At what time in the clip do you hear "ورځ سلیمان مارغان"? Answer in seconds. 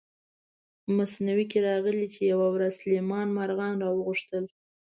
2.55-3.75